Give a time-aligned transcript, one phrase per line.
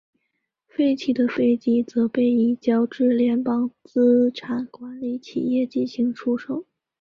[0.65, 6.65] 废弃的飞机则被移交至联邦资产管理企业进行出售。